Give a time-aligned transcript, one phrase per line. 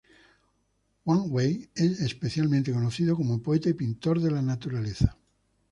[1.05, 5.15] Wang Wei es especialmente conocido como poeta y pintor de la naturaleza.